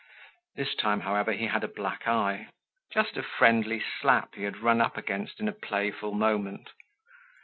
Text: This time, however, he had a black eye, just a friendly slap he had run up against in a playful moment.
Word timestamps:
This 0.55 0.73
time, 0.73 1.01
however, 1.01 1.31
he 1.33 1.45
had 1.45 1.63
a 1.63 1.67
black 1.67 2.07
eye, 2.07 2.47
just 2.91 3.17
a 3.17 3.21
friendly 3.21 3.79
slap 3.79 4.33
he 4.33 4.41
had 4.45 4.57
run 4.57 4.81
up 4.81 4.97
against 4.97 5.39
in 5.39 5.47
a 5.47 5.51
playful 5.53 6.15
moment. 6.15 6.71